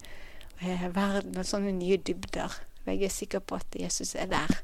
[0.59, 2.57] eh, verden og sånne nye dybder.
[2.87, 4.59] Jeg er sikker på at Jesus er der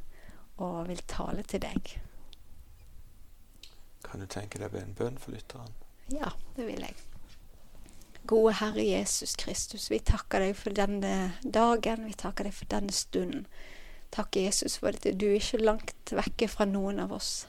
[0.63, 1.95] og vil tale til deg.
[4.03, 5.71] Kan du tenke deg en bønn for lytteren?
[6.11, 6.95] Ja, det vil jeg.
[8.27, 12.05] Gode Herre Jesus Kristus, vi takker deg for denne dagen.
[12.07, 13.47] Vi takker deg for denne stunden.
[14.13, 17.47] Takk, Jesus, for at du er ikke langt vekke fra noen av oss.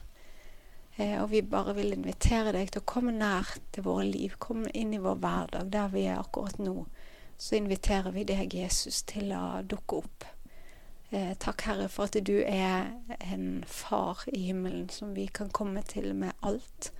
[0.97, 4.37] Eh, og vi bare vil invitere deg til å komme nær til våre liv.
[4.41, 6.85] Komme inn i vår hverdag der vi er akkurat nå.
[7.37, 10.25] Så inviterer vi deg, Jesus, til å dukke opp.
[11.11, 15.83] Eh, takk, Herre, for at du er en far i himmelen som vi kan komme
[15.87, 16.91] til med alt.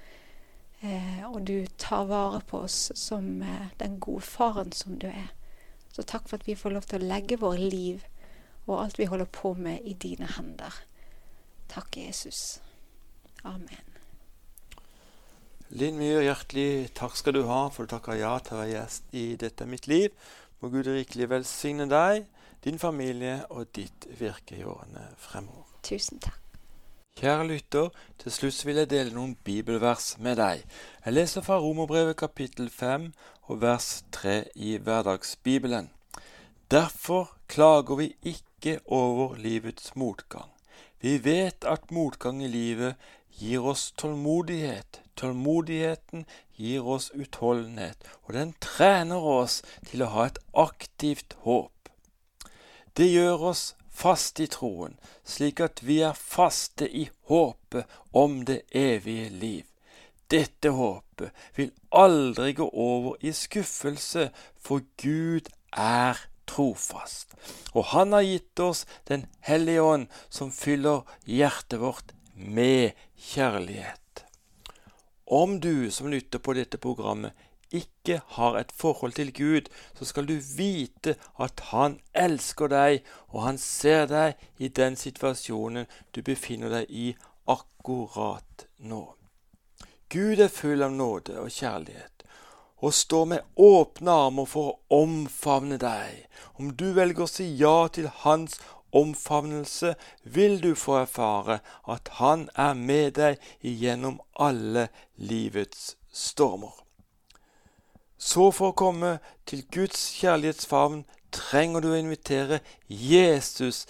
[0.82, 5.32] Eh, og du tar vare på oss som eh, den gode faren som du er.
[5.94, 8.04] Så takk for at vi får lov til å legge våre liv
[8.66, 10.74] og alt vi holder på med, i dine hender.
[11.70, 12.60] Takk, Jesus.
[13.46, 13.92] Amen.
[15.70, 19.16] Linn Myhr, hjertelig takk skal du ha for du takker ja til å være gjest
[19.18, 20.14] i Dette er mitt liv.
[20.62, 22.26] Må Gud rikelig velsigne deg,
[22.66, 25.78] din familie og ditt virke i årene fremover.
[25.86, 26.45] Tusen takk.
[27.16, 27.89] Kjære lytter,
[28.20, 30.63] til slutt vil jeg dele noen bibelvers med deg.
[31.05, 33.05] Jeg leser fra Romerbrevet kapittel 5
[33.47, 35.88] og vers 3 i Hverdagsbibelen.
[36.68, 40.51] Derfor klager vi ikke over livets motgang.
[40.99, 42.99] Vi vet at motgang i livet
[43.39, 44.99] gir oss tålmodighet.
[45.16, 46.28] Tålmodigheten
[46.59, 51.72] gir oss utholdenhet, og den trener oss til å ha et aktivt håp.
[52.91, 53.66] Det gjør oss
[53.96, 59.64] fast i troen, slik at vi er faste i håpet om det evige liv.
[60.32, 66.20] Dette håpet vil aldri gå over i skuffelse, for Gud er
[66.50, 67.36] trofast.
[67.74, 74.26] Og Han har gitt oss Den hellige ånd, som fyller hjertet vårt med kjærlighet.
[75.26, 77.34] Om du som lytter på dette programmet,
[77.72, 83.41] ikke har et forhold til Gud, så skal du vite at Han elsker deg, og
[83.43, 87.16] Han ser deg i den situasjonen du befinner deg i
[87.47, 89.05] akkurat nå.
[90.09, 92.16] Gud er full av nåde og kjærlighet
[92.86, 96.26] og står med åpne armer for å omfavne deg.
[96.59, 98.59] Om du velger å si ja til Hans
[98.95, 101.59] omfavnelse, vil du få erfare
[101.89, 106.85] at Han er med deg igjennom alle livets stormer.
[108.18, 111.03] Så for å komme til Guds kjærlighetsfavn
[111.36, 113.86] trenger du å invitere Jesus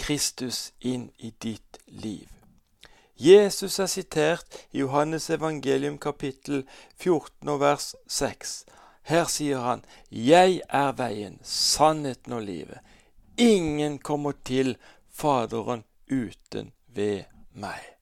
[0.00, 2.28] Kristus inn i ditt liv.
[3.16, 6.66] Jesus er sitert i Johannes evangelium kapittel
[7.00, 8.64] 14 og vers 6.
[9.08, 12.80] Her sier han, 'Jeg er veien, sannheten og livet'.
[13.38, 14.76] Ingen kommer til
[15.08, 17.95] Faderen uten ved meg.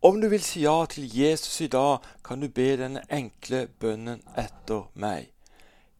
[0.00, 4.20] Om du vil si ja til Jesus i dag, kan du be denne enkle bønnen
[4.38, 5.32] etter meg.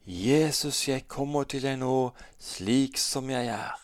[0.06, 3.74] Jesus, jeg kommer til deg nå slik som jeg er.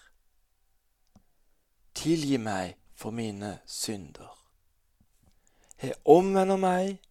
[1.99, 4.31] Tilgi meg for mine synder.
[5.83, 7.03] Jeg omvender meg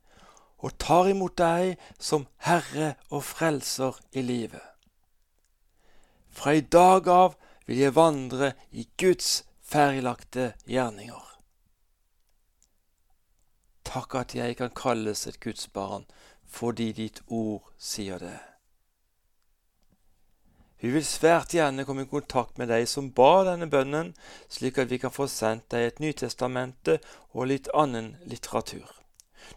[0.63, 4.63] og tar imot deg som Herre og Frelser i livet.
[6.31, 7.35] Fra i dag av
[7.67, 11.32] vil jeg vandre i Guds ferdiglagte gjerninger.
[13.93, 16.09] Takk at jeg kan kalles et Guds barn
[16.49, 18.39] fordi ditt ord sier det.
[20.81, 24.13] Vi vil svært gjerne komme i kontakt med deg som ba denne bønnen,
[24.49, 26.99] slik at vi kan få sendt deg et Nytestamente
[27.31, 29.03] og litt annen litteratur.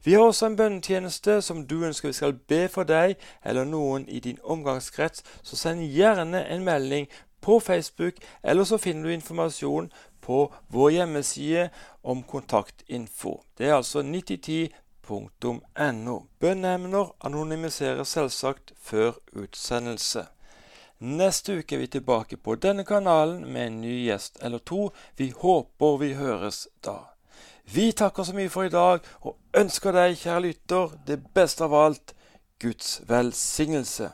[0.05, 4.09] Vi har også en bønnetjeneste som du ønsker vi skal be for deg eller noen
[4.09, 7.09] i din omgangskrets, så send gjerne en melding
[7.47, 11.71] på Facebook, eller så finner du informasjon på vår hjemmeside
[12.03, 13.43] om kontaktinfo.
[13.59, 16.23] Det er altså 9010.no.
[16.41, 20.27] Bønneemner anonymiserer selvsagt før utsendelse.
[20.99, 24.91] Neste uke er vi tilbake på denne kanalen med en ny gjest eller to.
[25.17, 27.16] Vi håper vi høres da.
[27.73, 31.75] Vi takker så mye for i dag og ønsker deg, kjære lytter, det beste av
[31.75, 32.15] alt
[32.63, 34.13] Guds velsignelse.